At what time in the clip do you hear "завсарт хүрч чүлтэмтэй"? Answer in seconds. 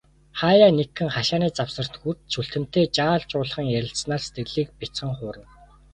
1.57-2.85